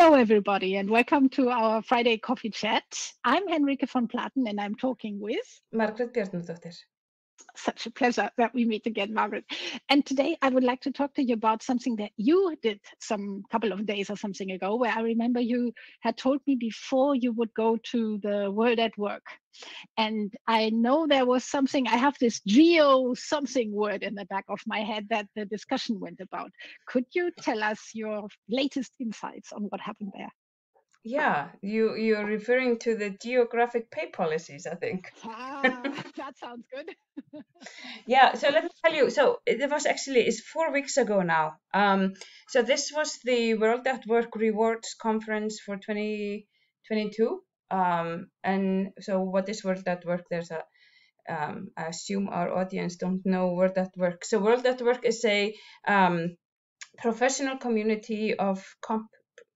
Hello, 0.00 0.14
everybody, 0.14 0.76
and 0.76 0.88
welcome 0.88 1.28
to 1.30 1.48
our 1.48 1.82
Friday 1.82 2.18
coffee 2.18 2.50
chat. 2.50 2.84
I'm 3.24 3.48
Henrike 3.48 3.90
von 3.90 4.06
Platen, 4.06 4.46
and 4.46 4.60
I'm 4.60 4.76
talking 4.76 5.18
with 5.18 5.60
Margaret 5.72 6.14
Bjarnadóttir. 6.14 6.76
Such 7.58 7.86
a 7.86 7.90
pleasure 7.90 8.30
that 8.38 8.54
we 8.54 8.64
meet 8.64 8.86
again, 8.86 9.12
Margaret. 9.12 9.44
And 9.88 10.06
today 10.06 10.36
I 10.40 10.48
would 10.48 10.62
like 10.62 10.80
to 10.82 10.92
talk 10.92 11.14
to 11.14 11.24
you 11.24 11.34
about 11.34 11.64
something 11.64 11.96
that 11.96 12.12
you 12.16 12.56
did 12.62 12.78
some 13.00 13.42
couple 13.50 13.72
of 13.72 13.84
days 13.84 14.10
or 14.10 14.16
something 14.16 14.52
ago, 14.52 14.76
where 14.76 14.92
I 14.92 15.00
remember 15.00 15.40
you 15.40 15.72
had 16.00 16.16
told 16.16 16.40
me 16.46 16.54
before 16.54 17.16
you 17.16 17.32
would 17.32 17.52
go 17.54 17.76
to 17.90 18.18
the 18.22 18.50
World 18.50 18.78
at 18.78 18.96
Work. 18.96 19.24
And 19.96 20.32
I 20.46 20.70
know 20.70 21.08
there 21.08 21.26
was 21.26 21.44
something, 21.44 21.88
I 21.88 21.96
have 21.96 22.16
this 22.20 22.40
geo 22.46 23.14
something 23.14 23.72
word 23.72 24.04
in 24.04 24.14
the 24.14 24.26
back 24.26 24.44
of 24.48 24.60
my 24.64 24.80
head 24.80 25.08
that 25.10 25.26
the 25.34 25.44
discussion 25.44 25.98
went 25.98 26.20
about. 26.20 26.52
Could 26.86 27.06
you 27.12 27.32
tell 27.40 27.64
us 27.64 27.90
your 27.92 28.28
latest 28.48 28.92
insights 29.00 29.52
on 29.52 29.62
what 29.64 29.80
happened 29.80 30.12
there? 30.16 30.30
Yeah, 31.04 31.48
you 31.62 31.94
you're 31.96 32.26
referring 32.26 32.78
to 32.80 32.94
the 32.96 33.10
geographic 33.10 33.90
pay 33.90 34.10
policies, 34.10 34.66
I 34.66 34.74
think. 34.74 35.10
Ah, 35.24 35.62
that 36.16 36.36
sounds 36.38 36.66
good. 36.72 36.88
yeah, 38.06 38.34
so 38.34 38.48
let 38.48 38.64
me 38.64 38.70
tell 38.84 38.94
you. 38.94 39.10
So 39.10 39.38
it 39.46 39.70
was 39.70 39.86
actually 39.86 40.20
it's 40.26 40.40
four 40.40 40.72
weeks 40.72 40.96
ago 40.96 41.22
now. 41.22 41.54
Um, 41.72 42.14
so 42.48 42.62
this 42.62 42.90
was 42.94 43.18
the 43.24 43.54
World 43.54 43.86
at 43.86 44.06
Work 44.06 44.34
Rewards 44.36 44.94
Conference 45.00 45.60
for 45.60 45.76
2022. 45.76 47.40
Um, 47.70 48.26
and 48.42 48.90
so 49.00 49.20
what 49.22 49.48
is 49.48 49.64
World 49.64 49.86
at 49.86 50.04
Work? 50.04 50.24
There's 50.30 50.50
a 50.50 50.64
um, 51.28 51.68
I 51.76 51.86
assume 51.86 52.28
our 52.28 52.50
audience 52.52 52.96
don't 52.96 53.24
know 53.24 53.52
World 53.52 53.76
at 53.78 53.92
Work. 53.96 54.24
So 54.24 54.38
World 54.38 54.66
at 54.66 54.82
Work 54.82 55.04
is 55.04 55.24
a 55.24 55.54
um, 55.86 56.36
professional 56.98 57.58
community 57.58 58.34
of 58.34 58.64
comp 58.80 59.06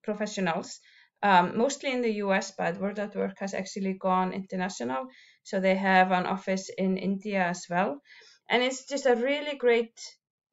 professionals 0.05 0.81
um, 1.23 1.57
mostly 1.57 1.93
in 1.93 2.03
the 2.03 2.15
US, 2.25 2.53
but 2.57 2.79
World 2.79 2.99
at 2.99 3.15
Work 3.15 3.39
has 3.41 3.55
actually 3.55 3.95
gone 3.95 4.33
international. 4.33 5.07
So 5.43 5.61
they 5.61 5.77
have 5.77 6.13
an 6.13 6.27
office 6.27 6.69
in 6.77 6.97
India 6.99 7.45
as 7.45 7.67
well. 7.71 8.01
And 8.49 8.63
it's 8.63 8.87
just 8.87 9.07
a 9.07 9.17
really 9.17 9.57
great 9.57 9.99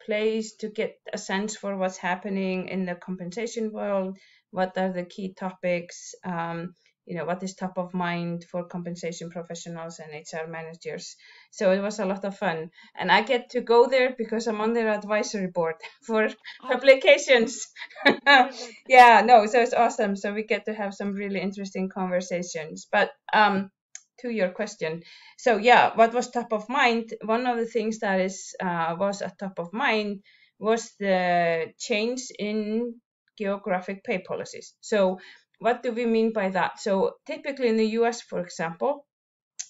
place 0.06 0.56
to 0.58 0.70
get 0.70 0.96
a 1.14 1.18
sense 1.18 1.56
for 1.56 1.76
what's 1.78 1.98
happening 1.98 2.68
in 2.70 2.86
the 2.86 2.96
compensation 2.96 3.72
world, 3.72 4.18
what 4.52 4.78
are 4.78 4.92
the 4.92 5.04
key 5.06 5.34
topics, 5.34 6.16
um, 6.24 6.74
you 7.10 7.16
know 7.16 7.26
what 7.26 7.42
is 7.42 7.56
top 7.56 7.78
of 7.80 7.92
mind 7.94 8.46
for 8.52 8.64
compensation 8.64 9.32
professionals 9.32 10.00
and 10.00 10.14
HR 10.14 10.48
managers. 10.48 11.16
So 11.50 11.72
it 11.72 11.82
was 11.82 11.98
a 11.98 12.06
lot 12.06 12.24
of 12.24 12.38
fun, 12.38 12.70
and 12.96 13.12
I 13.12 13.24
get 13.24 13.50
to 13.52 13.62
go 13.62 13.88
there 13.88 14.14
because 14.16 14.46
I'm 14.48 14.62
on 14.62 14.74
their 14.74 14.90
advisory 14.90 15.48
board 15.48 15.76
for 16.04 16.28
oh. 16.28 16.68
publications. 16.70 17.68
yeah, 18.88 19.22
no, 19.26 19.48
so 19.48 19.60
it's 19.60 19.74
awesome. 19.74 20.16
So 20.16 20.34
we 20.34 20.44
get 20.44 20.66
to 20.66 20.74
have 20.74 20.94
some 20.94 21.14
really 21.14 21.42
interesting 21.42 21.90
conversations. 21.90 22.88
But 22.92 23.10
um, 23.34 23.72
to 24.20 24.30
your 24.30 24.50
question, 24.50 25.02
so 25.38 25.58
yeah, 25.58 25.96
what 25.96 26.14
was 26.14 26.30
top 26.30 26.54
of 26.54 26.70
mind? 26.70 27.16
One 27.26 27.48
of 27.48 27.58
the 27.58 27.66
things 27.66 28.00
that 28.00 28.22
is 28.22 28.56
uh, 28.62 28.96
was 29.00 29.24
at 29.24 29.40
top 29.40 29.58
of 29.58 29.74
mind 29.74 30.22
was 30.60 30.92
the 31.00 31.74
change 31.80 32.28
in 32.38 33.02
geographic 33.36 34.04
pay 34.04 34.20
policies. 34.20 34.76
So 34.82 35.18
what 35.60 35.84
do 35.84 35.92
we 35.92 36.06
mean 36.06 36.34
by 36.34 36.50
that? 36.50 36.80
So 36.80 37.16
typically 37.28 37.68
in 37.68 37.78
the 37.78 37.92
US, 38.00 38.22
for 38.22 38.40
example, 38.40 39.06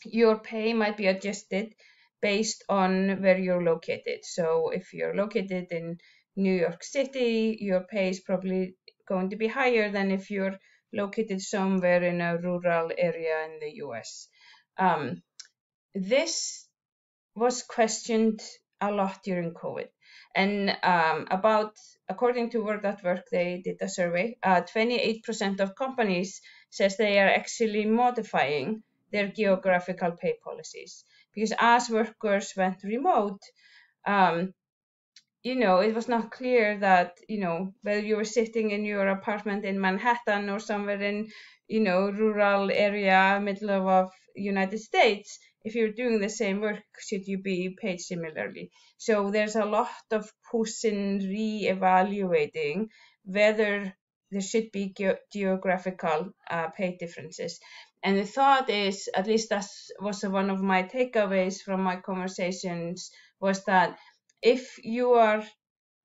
your 0.06 0.40
pay 0.40 0.74
might 0.74 0.98
be 0.98 1.08
adjusted 1.08 1.74
based 2.22 2.64
on 2.70 3.22
where 3.22 3.38
you're 3.38 3.64
located. 3.64 4.20
So 4.24 4.70
if 4.70 4.94
you're 4.94 5.16
located 5.16 5.68
in 5.72 5.98
New 6.36 6.54
York 6.54 6.84
City, 6.84 7.58
your 7.60 7.82
pay 7.82 8.10
is 8.10 8.22
probably 8.22 8.76
going 9.08 9.32
to 9.32 9.36
be 9.36 9.48
higher 9.48 9.92
than 9.92 10.12
if 10.12 10.30
you're 10.30 10.58
located 10.94 11.42
somewhere 11.42 12.04
in 12.04 12.22
a 12.22 12.38
rural 12.38 12.92
area 12.98 13.46
in 13.46 13.60
the 13.60 13.72
US. 13.86 14.28
Um, 14.78 15.22
this 15.94 16.68
was 17.36 17.64
questioned 17.64 18.42
a 18.80 18.92
lot 18.92 19.20
during 19.24 19.54
COVID. 19.54 19.90
And 20.36 20.78
um, 20.84 21.28
about, 21.32 21.76
according 22.08 22.52
to 22.52 22.64
World 22.64 22.86
at 22.86 23.04
Work, 23.04 23.26
they 23.32 23.62
did 23.64 23.82
a 23.82 23.90
survey. 23.90 24.38
Uh, 24.44 24.62
28% 24.62 25.60
of 25.60 25.76
companies 25.76 26.42
says 26.70 26.98
they 26.98 27.20
are 27.20 27.28
actually 27.30 27.86
modifying 27.86 28.84
their 29.12 29.28
geographical 29.28 30.12
pay 30.12 30.36
policies 30.44 31.04
because 31.34 31.54
as 31.60 31.90
workers 31.90 32.54
went 32.56 32.84
remote, 32.84 33.42
um, 34.06 34.54
you 35.44 35.56
know, 35.56 35.80
it 35.80 35.96
was 35.96 36.08
not 36.08 36.32
clear 36.32 36.78
that 36.80 37.18
you 37.28 37.40
know 37.40 37.74
whether 37.82 38.02
you 38.02 38.18
were 38.18 38.26
sitting 38.26 38.72
in 38.72 38.84
your 38.86 39.08
apartment 39.08 39.64
in 39.66 39.80
Manhattan 39.80 40.50
or 40.50 40.60
somewhere 40.60 41.02
in 41.02 41.30
you 41.68 41.80
know 41.80 42.10
rural 42.12 42.70
area, 42.72 43.40
middle 43.42 43.72
of 43.72 44.12
United 44.36 44.80
States, 44.80 45.40
if 45.64 45.76
you're 45.76 45.92
doing 45.92 46.20
the 46.20 46.30
same 46.30 46.62
work, 46.62 46.84
should 47.00 47.28
you 47.28 47.38
be 47.38 47.76
paid 47.80 48.00
similarly? 48.00 48.72
So 48.98 49.32
there's 49.32 49.56
a 49.56 49.66
lot 49.66 49.90
of 50.12 50.32
push 50.52 50.86
in 50.86 51.20
re-evaluating 51.20 52.90
whether 53.26 53.94
there 54.32 54.42
should 54.42 54.72
be 54.72 54.94
ge- 54.98 55.20
geographical 55.34 56.34
uh, 56.50 56.70
pay 56.70 56.98
differences. 56.98 57.60
And 58.04 58.18
the 58.18 58.26
thought 58.26 58.70
is, 58.70 59.10
at 59.14 59.28
least 59.28 59.50
that 59.50 59.68
was 60.00 60.24
one 60.24 60.50
of 60.50 60.62
my 60.62 60.84
takeaways 60.84 61.62
from 61.62 61.82
my 61.82 61.98
conversations, 61.98 63.12
was 63.40 63.66
that 63.66 63.98
if 64.42 64.78
you 64.84 65.14
are 65.14 65.44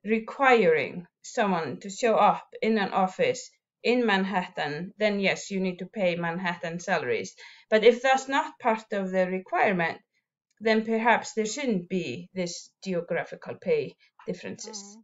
requiring 0.04 1.06
someone 1.22 1.78
to 1.81 1.91
show 1.91 2.16
up 2.16 2.47
in 2.60 2.78
an 2.78 2.91
office 2.92 3.50
in 3.84 4.06
Manhattan, 4.06 4.95
then 4.99 5.21
yes, 5.21 5.50
you 5.50 5.61
need 5.61 5.78
to 5.78 5.87
pay 5.87 6.17
Manhattan 6.17 6.81
salaries. 6.81 7.37
But 7.71 7.84
if 7.84 8.03
that's 8.03 8.28
not 8.28 8.59
part 8.59 8.93
of 8.93 9.11
the 9.11 9.28
requirement, 9.28 10.00
then 10.61 10.84
perhaps 10.84 11.34
there 11.34 11.47
shouldn't 11.47 11.89
be 11.89 12.31
this 12.34 12.71
geographical 12.83 13.56
pay 13.61 13.95
differences. 14.27 14.97
Mm. 14.97 15.03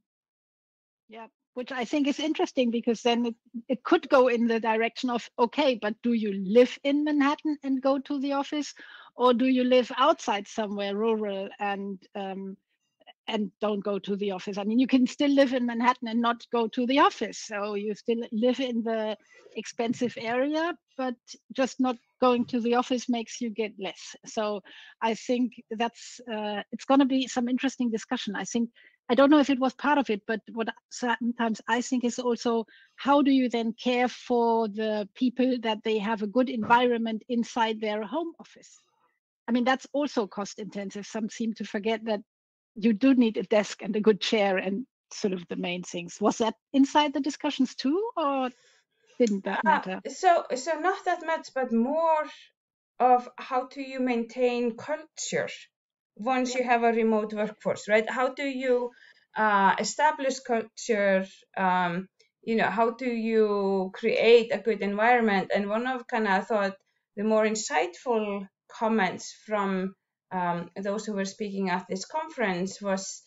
Yeah, 1.11 1.27
which 1.55 1.73
I 1.73 1.85
think 1.85 2.07
is 2.07 2.21
interesting 2.21 2.71
because 2.71 3.03
then 3.03 3.27
it, 3.27 3.35
it 3.69 3.83
could 3.83 4.09
go 4.09 4.29
in 4.29 4.47
the 4.47 4.61
direction 4.61 5.11
of 5.11 5.29
okay, 5.39 5.79
but 5.81 5.95
do 6.03 6.15
you 6.15 6.33
live 6.33 6.79
in 6.83 7.05
Manhattan 7.05 7.59
and 7.63 7.83
go 7.83 7.99
to 7.99 8.19
the 8.21 8.33
office, 8.33 8.75
or 9.15 9.35
do 9.35 9.47
you 9.47 9.65
live 9.65 9.93
outside 9.97 10.49
somewhere 10.49 10.97
rural 10.97 11.49
and 11.59 11.99
um, 12.15 12.57
and 13.31 13.51
don't 13.61 13.83
go 13.83 13.99
to 13.99 14.17
the 14.17 14.33
office. 14.33 14.59
I 14.59 14.65
mean, 14.65 14.79
you 14.79 14.87
can 14.87 15.07
still 15.07 15.31
live 15.31 15.53
in 15.55 15.67
Manhattan 15.67 16.09
and 16.09 16.21
not 16.21 16.45
go 16.53 16.67
to 16.69 16.87
the 16.87 16.99
office. 16.99 17.39
So 17.39 17.75
you 17.75 17.95
still 17.95 18.23
live 18.33 18.61
in 18.61 18.83
the 18.83 19.17
expensive 19.57 20.17
area, 20.21 20.75
but 20.97 21.15
just 21.53 21.81
not 21.81 21.97
going 22.21 22.45
to 22.47 22.61
the 22.61 22.75
office 22.75 23.09
makes 23.09 23.41
you 23.41 23.51
get 23.51 23.73
less. 23.79 24.17
So 24.27 24.61
I 25.01 25.15
think 25.15 25.53
that's 25.71 26.21
uh, 26.33 26.63
it's 26.73 26.85
going 26.85 27.01
to 27.01 27.07
be 27.07 27.27
some 27.27 27.49
interesting 27.49 27.91
discussion. 27.91 28.35
I 28.37 28.45
think 28.45 28.71
I 29.09 29.15
don't 29.15 29.31
know 29.31 29.41
if 29.41 29.51
it 29.51 29.59
was 29.59 29.75
part 29.75 29.99
of 29.99 30.11
it, 30.11 30.23
but 30.27 30.41
what 30.53 30.69
sometimes 30.91 31.61
I 31.67 31.81
think 31.81 32.05
is 32.05 32.19
also 32.19 32.65
how 32.97 33.23
do 33.23 33.31
you 33.31 33.49
then 33.49 33.73
care 33.73 34.09
for 34.09 34.69
the 34.69 35.09
people 35.15 35.57
that 35.63 35.83
they 35.83 35.99
have 35.99 36.23
a 36.23 36.29
good 36.29 36.49
environment 36.49 37.23
inside 37.29 37.81
their 37.81 38.03
home 38.03 38.33
office? 38.39 38.79
I 39.49 39.53
mean, 39.53 39.65
that's 39.65 39.87
also 39.93 40.29
cost 40.29 40.61
intensive. 40.61 41.07
Some 41.07 41.29
seem 41.29 41.55
to 41.55 41.65
forget 41.65 42.05
that 42.05 42.21
you 42.75 42.93
do 42.93 43.15
need 43.15 43.37
a 43.37 43.43
desk 43.43 43.83
and 43.83 43.95
a 43.97 44.01
good 44.01 44.21
chair 44.21 44.57
and 44.57 44.87
sort 45.13 45.33
of 45.33 45.47
the 45.49 45.57
main 45.57 45.83
things. 45.83 46.21
Was 46.21 46.39
that 46.39 46.55
inside 46.73 47.13
the 47.13 47.21
discussions 47.21 47.75
too, 47.75 48.11
or 48.17 48.51
didn't 49.19 49.45
that 49.45 49.61
uh, 49.65 49.69
matter? 49.69 50.01
Uh, 50.07 50.11
so, 50.11 50.45
so 50.55 50.79
not 50.79 51.05
that 51.05 51.25
much, 51.25 51.49
but 51.55 51.73
more 51.73 52.25
of 52.99 53.29
how 53.37 53.67
do 53.67 53.81
you 53.81 54.01
maintain 54.01 54.77
culture 54.77 55.49
once 56.17 56.55
you 56.55 56.63
have 56.63 56.83
a 56.83 56.93
remote 56.93 57.33
workforce, 57.33 57.89
right? 57.89 58.09
How 58.09 58.35
do 58.35 58.45
you 58.45 58.91
uh, 59.37 59.75
establish 59.79 60.39
culture? 60.41 61.27
Um, 61.57 62.09
you 62.43 62.57
know, 62.57 62.69
how 62.69 62.91
do 62.91 63.07
you 63.07 63.91
create 63.95 64.53
a 64.53 64.59
good 64.59 64.81
environment? 64.83 65.51
And 65.55 65.69
one 65.69 65.87
of 65.87 66.07
kind 66.07 66.29
of 66.29 66.47
thought 66.47 66.77
the 67.17 67.25
more 67.25 67.45
insightful 67.45 68.47
comments 68.71 69.35
from 69.47 69.95
um, 70.33 70.71
those 70.77 71.05
who 71.05 71.15
were 71.15 71.25
speaking 71.25 71.71
at 71.71 71.87
this 71.89 72.05
conference 72.05 72.81
was 72.81 73.23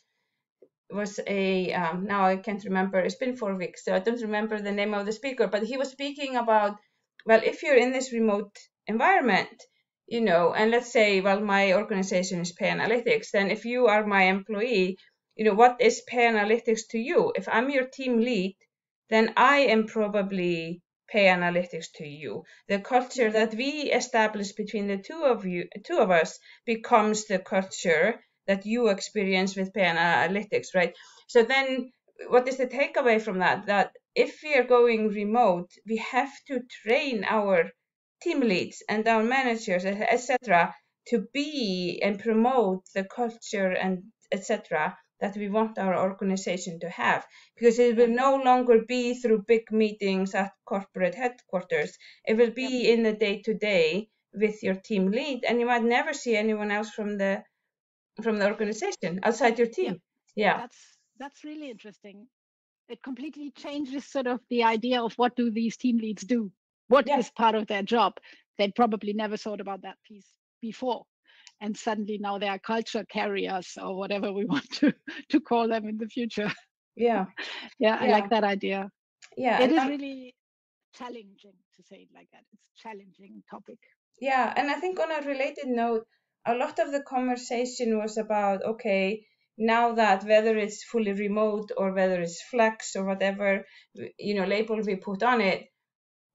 was 0.90 1.20
a 1.28 1.74
um, 1.74 2.06
now 2.06 2.26
I 2.26 2.38
can't 2.38 2.64
remember. 2.64 3.00
It's 3.00 3.16
been 3.16 3.36
four 3.36 3.56
weeks, 3.56 3.84
so 3.84 3.96
I 3.96 4.00
don't 4.00 4.22
remember 4.22 4.60
the 4.60 4.72
name 4.72 4.94
of 4.94 5.06
the 5.06 5.12
speaker. 5.12 5.48
But 5.48 5.64
he 5.64 5.78
was 5.78 5.90
speaking 5.90 6.36
about 6.36 6.78
well, 7.26 7.42
if 7.44 7.64
you're 7.64 7.76
in 7.76 7.92
this 7.92 8.12
remote 8.12 8.56
environment, 8.88 9.64
you 10.08 10.22
know, 10.22 10.54
and 10.54 10.72
let's 10.72 10.92
say, 10.92 11.22
well, 11.22 11.40
my 11.40 11.74
organization 11.74 12.42
is 12.42 12.52
Pay 12.52 12.70
Analytics, 12.70 13.32
then 13.32 13.50
if 13.50 13.66
you 13.66 13.88
are 13.88 14.06
my 14.06 14.24
employee, 14.24 14.98
you 15.36 15.46
know, 15.46 15.54
what 15.54 15.80
is 15.80 16.04
Pay 16.06 16.28
Analytics 16.28 16.82
to 16.92 17.00
you? 17.00 17.32
If 17.36 17.48
I'm 17.50 17.70
your 17.70 17.88
team 17.88 18.20
lead, 18.20 18.58
then 19.10 19.34
I 19.38 19.60
am 19.60 19.88
probably 19.88 20.82
pay 21.14 21.26
analytics 21.28 21.92
to 21.98 22.08
you. 22.08 22.44
The 22.68 22.80
culture 22.80 23.32
that 23.32 23.54
we 23.54 23.92
establish 24.02 24.52
between 24.54 24.88
the 24.88 24.98
two 24.98 25.24
of 25.24 25.46
you, 25.46 25.68
two 25.86 26.00
of 26.00 26.10
us, 26.10 26.40
becomes 26.66 27.28
the 27.28 27.38
culture 27.38 28.20
that 28.48 28.66
you 28.66 28.90
experience 28.90 29.56
with 29.56 29.74
pay 29.74 29.84
analytics, 29.84 30.70
right? 30.74 30.96
So 31.28 31.44
then, 31.44 31.92
what 32.30 32.48
is 32.48 32.58
the 32.58 32.68
takeaway 32.68 33.22
from 33.22 33.40
that? 33.40 33.68
That 33.68 33.92
if 34.16 34.40
we 34.44 34.56
are 34.56 34.64
going 34.64 35.10
remote, 35.10 35.70
we 35.88 35.98
have 35.98 36.34
to 36.48 36.62
train 36.84 37.24
our 37.24 37.70
team 38.24 38.40
leads 38.40 38.82
and 38.90 39.08
our 39.08 39.24
managers, 39.24 39.86
etc., 39.86 40.74
to 41.10 41.28
be 41.34 42.02
and 42.02 42.20
promote 42.20 42.84
the 42.96 43.04
culture 43.04 43.72
and 43.72 44.04
etc 44.32 44.98
that 45.20 45.38
we 45.38 45.50
want 45.50 45.78
our 45.78 45.98
organization 45.98 46.80
to 46.80 46.90
have 46.90 47.26
because 47.56 47.80
it 47.80 47.96
will 47.96 48.08
no 48.10 48.36
longer 48.36 48.84
be 48.88 49.14
through 49.14 49.44
big 49.48 49.72
meetings 49.72 50.36
at 50.36 50.52
corporate 50.66 51.16
headquarters. 51.16 51.98
It 52.26 52.38
will 52.38 52.52
be 52.52 52.92
in 52.92 53.04
the 53.04 53.14
day 53.14 53.42
to 53.44 53.54
day 53.54 54.10
with 54.34 54.64
your 54.64 54.76
team 54.76 55.12
lead 55.12 55.46
and 55.48 55.60
you 55.60 55.66
might 55.66 55.84
never 55.84 56.14
see 56.14 56.36
anyone 56.36 56.72
else 56.72 56.90
from 56.90 57.18
the 57.18 57.44
from 58.22 58.38
the 58.38 58.48
organization 58.48 59.20
outside 59.24 59.58
your 59.58 59.68
team. 59.68 60.02
Yeah, 60.36 60.46
yeah. 60.46 60.58
that's 60.58 60.78
that's 61.20 61.44
really 61.44 61.70
interesting. 61.70 62.28
It 62.90 63.02
completely 63.02 63.52
changes 63.52 64.06
sort 64.06 64.28
of 64.28 64.42
the 64.50 64.64
idea 64.64 65.02
of 65.02 65.14
what 65.14 65.36
do 65.36 65.50
these 65.50 65.78
team 65.78 65.98
leads 65.98 66.24
do? 66.24 66.52
What 66.90 67.08
yeah. 67.08 67.20
is 67.20 67.32
part 67.32 67.56
of 67.56 67.68
their 67.68 67.84
job? 67.84 68.14
They 68.58 68.72
probably 68.72 69.14
never 69.14 69.38
thought 69.38 69.62
about 69.62 69.84
that 69.84 69.98
piece 70.06 70.28
before 70.62 71.06
and 71.62 71.78
suddenly 71.78 72.18
now 72.20 72.38
they 72.38 72.48
are 72.48 72.60
culture 72.60 73.06
carriers 73.10 73.78
or 73.82 73.96
whatever 73.98 74.32
we 74.32 74.46
want 74.54 74.70
to 74.72 74.94
to 75.30 75.40
call 75.40 75.68
them 75.68 75.88
in 75.88 75.98
the 75.98 76.08
future. 76.08 76.52
Yeah. 76.96 77.26
Yeah, 77.80 77.98
yeah. 78.04 78.04
i 78.04 78.08
like 78.08 78.30
that 78.30 78.44
idea. 78.44 78.90
Yeah 79.38 79.62
it 79.62 79.72
is 79.72 79.78
that, 79.78 79.90
really 79.90 80.36
challenging 80.94 81.58
to 81.76 81.84
say 81.84 81.98
it 81.98 82.10
like 82.14 82.28
that. 82.32 82.44
It's 82.54 82.70
challenging 82.82 83.44
topic. 83.50 83.80
Yeah 84.20 84.54
and 84.56 84.70
i 84.70 84.76
think 84.76 85.00
on 85.00 85.12
a 85.12 85.28
related 85.28 85.68
note 85.68 86.06
a 86.46 86.56
lot 86.56 86.80
of 86.80 86.92
the 86.92 87.02
conversation 87.02 87.98
was 87.98 88.18
about 88.18 88.64
okay 88.64 89.26
now 89.58 89.94
that 89.94 90.24
whether 90.24 90.58
it's 90.58 90.84
fully 90.84 91.14
remote 91.14 91.72
or 91.78 91.94
whether 91.94 92.22
it's 92.22 92.42
flex 92.42 92.96
or 92.96 93.06
whatever 93.06 93.66
you 94.18 94.34
know 94.34 94.46
label 94.46 94.80
we 94.82 94.96
put 94.96 95.24
on 95.24 95.42
it 95.42 95.66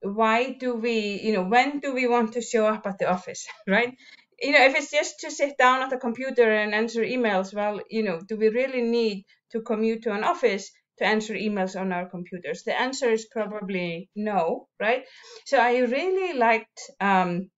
why 0.03 0.53
do 0.53 0.75
we 0.75 1.20
you 1.23 1.32
know 1.32 1.43
when 1.43 1.81
do 1.81 1.93
we 1.93 2.06
want 2.06 2.32
to 2.32 2.41
show 2.41 2.67
up 2.67 2.87
at 2.87 2.99
the 2.99 3.11
office 3.11 3.47
right 3.67 3.94
you 4.40 4.52
know, 4.52 4.64
if 4.64 4.75
it's 4.76 4.90
just 4.90 5.20
to 5.20 5.31
sit 5.31 5.58
down 5.58 5.82
at 5.82 5.93
a 5.93 5.99
computer 5.99 6.50
and 6.50 6.75
answer 6.75 7.02
emails, 7.02 7.55
well, 7.55 7.81
you 7.90 8.02
know, 8.02 8.20
do 8.20 8.37
we 8.37 8.49
really 8.49 8.82
need 8.82 9.25
to 9.52 9.62
commute 9.62 10.02
to 10.02 10.12
an 10.12 10.25
office 10.25 10.70
to 10.99 11.05
answer 11.05 11.35
emails 11.35 11.79
on 11.81 11.93
our 11.93 12.08
computers? 12.08 12.62
The 12.64 12.79
answer 12.79 13.11
is 13.11 13.26
probably 13.26 14.11
no, 14.14 14.69
right? 14.79 15.05
So 15.46 15.58
I 15.58 15.79
really 15.79 16.38
liked 16.38 16.81
um, 17.00 17.50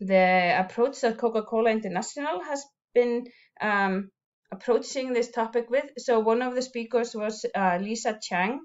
the 0.00 0.56
approach 0.58 1.00
that 1.00 1.18
Coca-Cola 1.18 1.70
International 1.70 2.42
has 2.42 2.64
been 2.94 3.26
um, 3.60 4.10
approaching 4.50 5.12
this 5.12 5.30
topic 5.30 5.70
with. 5.70 5.84
So 5.98 6.20
one 6.20 6.42
of 6.42 6.54
the 6.54 6.62
speakers 6.62 7.14
was 7.14 7.44
uh, 7.54 7.78
Lisa 7.80 8.18
Chang. 8.20 8.60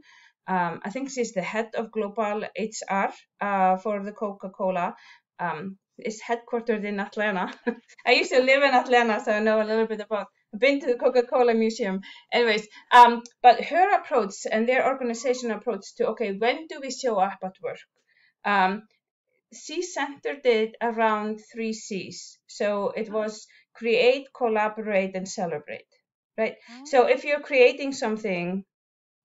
Um, 0.48 0.82
I 0.84 0.90
think 0.90 1.10
she's 1.10 1.34
the 1.34 1.42
head 1.42 1.70
of 1.76 1.92
global 1.92 2.44
HR 2.58 3.10
uh, 3.42 3.78
for 3.78 4.04
the 4.04 4.12
Coca-Cola. 4.12 4.96
Um, 5.40 5.78
is 5.98 6.22
headquartered 6.22 6.84
in 6.84 7.00
Atlanta. 7.00 7.54
I 8.06 8.14
used 8.14 8.32
to 8.32 8.42
live 8.42 8.64
in 8.64 8.74
Atlanta, 8.74 9.22
so 9.24 9.32
I 9.32 9.40
know 9.40 9.62
a 9.62 9.66
little 9.66 9.88
bit 9.88 10.02
about. 10.02 10.28
I've 10.54 10.60
been 10.60 10.80
to 10.82 10.88
the 10.88 10.98
Coca-Cola 10.98 11.54
Museum. 11.54 12.02
Anyways, 12.32 12.68
um, 12.92 13.24
but 13.42 13.64
her 13.64 13.96
approach 13.96 14.36
and 14.52 14.68
their 14.68 14.88
organization 14.88 15.52
approach 15.52 15.96
to 15.96 16.08
okay, 16.10 16.34
when 16.34 16.68
do 16.68 16.80
we 16.82 16.92
show 16.92 17.18
up 17.18 17.40
at 17.44 17.56
work? 17.62 17.80
Um, 18.46 18.84
she 19.54 19.82
centered 19.82 20.46
it 20.46 20.76
around 20.82 21.42
three 21.52 21.74
C's. 21.74 22.40
So 22.48 22.90
it 22.90 23.06
mm-hmm. 23.06 23.14
was 23.14 23.48
create, 23.74 24.28
collaborate, 24.36 25.16
and 25.16 25.28
celebrate. 25.28 25.88
Right. 26.38 26.56
So 26.86 27.08
if 27.08 27.24
you're 27.24 27.42
creating 27.42 27.94
something 27.94 28.66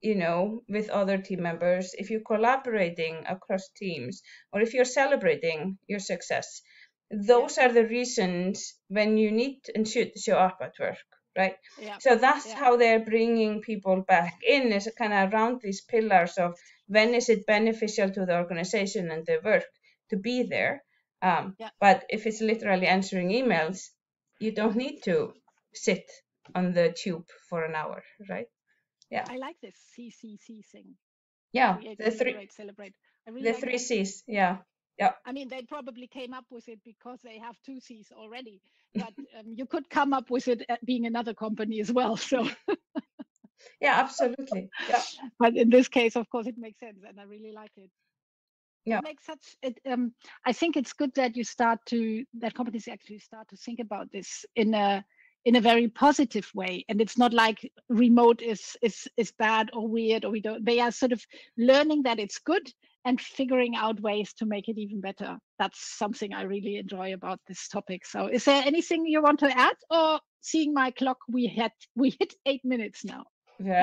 you 0.00 0.14
know, 0.14 0.62
with 0.68 0.90
other 0.90 1.18
team 1.18 1.42
members, 1.42 1.94
if 1.98 2.10
you're 2.10 2.20
collaborating 2.20 3.24
across 3.28 3.68
teams, 3.76 4.22
or 4.52 4.60
if 4.60 4.74
you're 4.74 4.84
celebrating 4.84 5.78
your 5.86 5.98
success, 5.98 6.62
those 7.10 7.56
yeah. 7.56 7.66
are 7.66 7.72
the 7.72 7.86
reasons 7.86 8.74
when 8.88 9.16
you 9.16 9.30
need 9.30 9.60
and 9.74 9.88
should 9.88 10.12
show 10.18 10.36
up 10.36 10.58
at 10.60 10.74
work, 10.78 10.98
right? 11.36 11.56
Yeah. 11.80 11.98
So 11.98 12.16
that's 12.16 12.46
yeah. 12.46 12.56
how 12.56 12.76
they're 12.76 13.04
bringing 13.04 13.60
people 13.60 14.04
back 14.06 14.34
in, 14.46 14.72
is 14.72 14.90
kind 14.96 15.12
of 15.12 15.32
around 15.32 15.60
these 15.62 15.80
pillars 15.80 16.36
of 16.38 16.54
when 16.86 17.14
is 17.14 17.28
it 17.28 17.46
beneficial 17.46 18.10
to 18.10 18.26
the 18.26 18.36
organization 18.36 19.10
and 19.10 19.24
the 19.26 19.40
work 19.44 19.64
to 20.10 20.16
be 20.16 20.44
there. 20.44 20.82
Um, 21.20 21.56
but 21.80 22.04
if 22.08 22.26
it's 22.26 22.40
literally 22.40 22.86
answering 22.86 23.30
emails, 23.30 23.88
you 24.38 24.52
don't 24.52 24.76
need 24.76 25.00
to 25.04 25.32
sit 25.74 26.04
on 26.54 26.72
the 26.72 26.94
tube 26.96 27.26
for 27.48 27.64
an 27.64 27.74
hour, 27.74 28.02
right? 28.28 28.46
Yeah. 29.10 29.24
I 29.28 29.36
like 29.36 29.56
this 29.60 29.74
ccc 29.98 30.64
thing. 30.66 30.94
Yeah 31.52 31.76
Create, 31.76 31.98
the 31.98 32.10
three 32.10 32.32
celebrate, 32.32 32.52
celebrate. 32.52 32.94
Really 33.26 33.42
the 33.42 33.52
like 33.52 33.60
three 33.60 33.78
c's. 33.78 34.24
Yeah. 34.26 34.58
Yeah 34.98 35.12
i 35.24 35.32
mean 35.32 35.48
they 35.48 35.62
probably 35.62 36.06
came 36.08 36.34
up 36.34 36.44
with 36.50 36.68
it 36.68 36.80
because 36.84 37.20
they 37.22 37.38
have 37.38 37.56
two 37.64 37.78
c's 37.80 38.10
already 38.12 38.60
but 38.94 39.12
um, 39.38 39.54
you 39.54 39.66
could 39.66 39.88
come 39.90 40.12
up 40.12 40.30
with 40.30 40.48
it 40.48 40.64
being 40.84 41.06
another 41.06 41.34
company 41.34 41.80
as 41.80 41.92
well 41.92 42.16
so. 42.16 42.48
Yeah 43.80 43.94
absolutely. 44.00 44.68
Yeah 44.88 45.02
but 45.38 45.56
in 45.56 45.70
this 45.70 45.88
case 45.88 46.16
of 46.16 46.28
course 46.30 46.46
it 46.46 46.58
makes 46.58 46.80
sense 46.80 47.02
and 47.08 47.20
i 47.20 47.24
really 47.24 47.52
like 47.52 47.72
it. 47.76 47.90
Yeah. 48.84 48.98
it 48.98 49.04
makes 49.04 49.26
such 49.26 49.56
it 49.62 49.78
um 49.90 50.12
i 50.46 50.52
think 50.52 50.76
it's 50.76 50.92
good 50.92 51.12
that 51.14 51.36
you 51.36 51.44
start 51.44 51.78
to 51.86 52.24
that 52.40 52.54
companies 52.54 52.88
actually 52.88 53.18
start 53.18 53.48
to 53.48 53.56
think 53.56 53.80
about 53.80 54.10
this 54.10 54.46
in 54.56 54.74
a 54.74 55.04
in 55.48 55.56
a 55.56 55.62
very 55.62 55.88
positive 55.88 56.46
way. 56.54 56.84
And 56.90 57.00
it's 57.00 57.16
not 57.16 57.32
like 57.32 57.72
remote 57.88 58.42
is 58.42 58.76
is 58.82 59.08
is 59.16 59.32
bad 59.32 59.70
or 59.72 59.88
weird 59.88 60.26
or 60.26 60.30
we 60.30 60.42
don't 60.42 60.62
they 60.62 60.78
are 60.78 60.90
sort 60.90 61.12
of 61.12 61.24
learning 61.56 62.02
that 62.02 62.18
it's 62.18 62.38
good 62.38 62.66
and 63.06 63.18
figuring 63.18 63.74
out 63.74 63.98
ways 64.02 64.34
to 64.34 64.44
make 64.44 64.68
it 64.68 64.76
even 64.76 65.00
better. 65.00 65.38
That's 65.58 65.80
something 66.02 66.34
i 66.34 66.42
really 66.42 66.76
enjoy 66.76 67.14
about 67.14 67.40
this 67.48 67.66
topic. 67.68 68.04
So 68.04 68.26
is 68.26 68.44
there 68.44 68.62
anything 68.66 69.06
you 69.06 69.22
want 69.22 69.38
to 69.38 69.58
add? 69.58 69.78
Or 69.90 70.20
seeing 70.42 70.74
my 70.74 70.90
clock 70.90 71.16
we 71.30 71.46
had 71.46 71.72
we 71.96 72.14
hit 72.20 72.34
eight 72.44 72.64
minutes 72.64 73.02
now. 73.02 73.24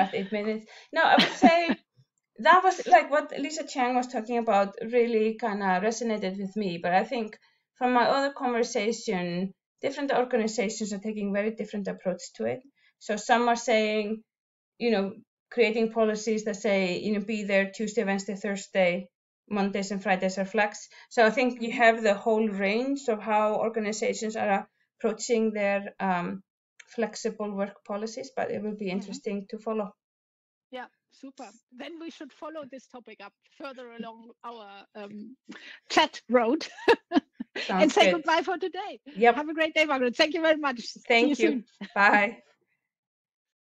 At 0.04 0.14
eight 0.14 0.30
minutes. 0.30 0.66
No 0.92 1.02
i 1.02 1.16
would 1.18 1.36
say 1.44 1.76
that 2.46 2.62
was 2.62 2.86
like 2.86 3.10
what 3.10 3.32
lisa 3.36 3.66
chang 3.66 3.96
was 3.96 4.06
talking 4.06 4.38
about 4.38 4.76
really 4.92 5.34
kind 5.34 5.64
of 5.64 5.82
resonated 5.82 6.38
with 6.38 6.54
me. 6.54 6.78
But 6.80 6.92
i 6.92 7.02
think 7.02 7.36
from 7.76 7.92
my 7.92 8.04
other 8.04 8.32
conversation 8.32 9.52
different 9.80 10.12
organizations 10.12 10.92
are 10.92 10.98
taking 10.98 11.32
very 11.32 11.50
different 11.50 11.88
approach 11.88 12.22
to 12.36 12.44
it. 12.44 12.60
So 12.98 13.16
some 13.16 13.48
are 13.48 13.56
saying, 13.56 14.22
you 14.78 14.90
know, 14.90 15.12
creating 15.50 15.92
policies 15.92 16.44
that 16.44 16.56
say, 16.56 16.98
you 16.98 17.12
know, 17.14 17.20
be 17.20 17.44
there 17.44 17.70
Tuesday, 17.70 18.04
Wednesday, 18.04 18.34
Thursday, 18.34 19.08
Mondays 19.48 19.90
and 19.90 20.02
Fridays 20.02 20.38
are 20.38 20.44
flex. 20.44 20.88
So 21.08 21.24
I 21.24 21.30
think 21.30 21.62
you 21.62 21.72
have 21.72 22.02
the 22.02 22.14
whole 22.14 22.48
range 22.48 23.08
of 23.08 23.20
how 23.20 23.56
organizations 23.56 24.36
are 24.36 24.68
approaching 24.98 25.52
their 25.52 25.94
um, 26.00 26.42
flexible 26.88 27.50
work 27.52 27.84
policies, 27.84 28.30
but 28.34 28.50
it 28.50 28.62
will 28.62 28.76
be 28.76 28.86
mm-hmm. 28.86 28.98
interesting 28.98 29.42
mm-hmm. 29.42 29.56
to 29.56 29.62
follow. 29.62 29.92
Yeah, 30.70 30.86
super. 31.12 31.48
Then 31.72 32.00
we 32.00 32.10
should 32.10 32.32
follow 32.32 32.64
this 32.70 32.86
topic 32.86 33.18
up 33.22 33.32
further 33.56 33.92
along 33.92 34.30
our 34.44 34.84
um, 34.96 35.36
chat 35.90 36.20
road. 36.28 36.66
and 37.68 37.90
say 37.92 38.06
good. 38.06 38.12
goodbye 38.12 38.42
for 38.42 38.58
today. 38.58 39.00
Yep. 39.14 39.34
Have 39.34 39.48
a 39.48 39.54
great 39.54 39.74
day, 39.74 39.84
Margaret. 39.84 40.16
Thank 40.16 40.34
you 40.34 40.42
very 40.42 40.56
much. 40.58 40.80
Thank 41.06 41.36
See 41.36 41.44
you. 41.44 41.50
you. 41.50 41.64
Bye. 41.94 42.42